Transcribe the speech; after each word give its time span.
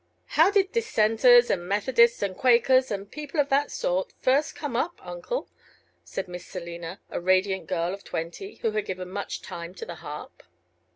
"How 0.29 0.49
did 0.49 0.71
Dissenters, 0.71 1.51
and 1.51 1.67
Methodists, 1.67 2.23
and 2.23 2.35
Quakers, 2.35 2.89
and 2.89 3.11
people 3.11 3.39
of 3.39 3.49
that 3.49 3.69
sort 3.69 4.11
first 4.19 4.55
come 4.55 4.75
up, 4.75 4.95
uncle?" 5.05 5.47
said 6.03 6.27
Miss 6.27 6.47
Selina, 6.47 6.99
a 7.11 7.21
radiant 7.21 7.67
girl 7.67 7.93
of 7.93 8.03
twenty, 8.03 8.55
who 8.63 8.71
had 8.71 8.87
given 8.87 9.11
much 9.11 9.43
time 9.43 9.75
to 9.75 9.85
the 9.85 9.97
harp. 10.01 10.41